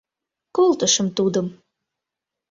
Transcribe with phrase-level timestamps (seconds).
[0.55, 1.47] Колтышым тудым.